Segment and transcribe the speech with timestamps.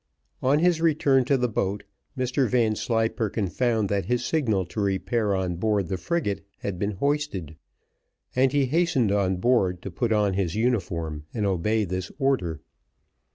[0.41, 1.83] On his return to the boat,
[2.17, 7.55] Mr Vanslyperken found that his signal to repair on board the frigate had been hoisted,
[8.35, 12.61] and he hastened on board to put on his uniform and obey this order.